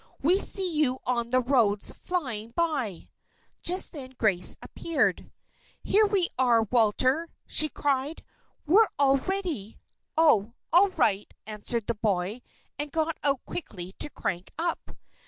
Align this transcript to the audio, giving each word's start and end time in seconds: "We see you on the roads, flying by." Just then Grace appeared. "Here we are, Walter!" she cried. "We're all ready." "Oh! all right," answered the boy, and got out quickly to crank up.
"We 0.19 0.39
see 0.39 0.75
you 0.81 0.97
on 1.05 1.29
the 1.29 1.41
roads, 1.41 1.91
flying 1.91 2.49
by." 2.55 3.11
Just 3.61 3.91
then 3.91 4.15
Grace 4.17 4.57
appeared. 4.59 5.31
"Here 5.83 6.07
we 6.07 6.27
are, 6.39 6.63
Walter!" 6.63 7.29
she 7.45 7.69
cried. 7.69 8.23
"We're 8.65 8.87
all 8.97 9.17
ready." 9.17 9.77
"Oh! 10.17 10.53
all 10.73 10.89
right," 10.89 11.31
answered 11.45 11.85
the 11.85 11.93
boy, 11.93 12.41
and 12.79 12.91
got 12.91 13.15
out 13.23 13.45
quickly 13.45 13.91
to 13.99 14.09
crank 14.09 14.49
up. 14.57 14.97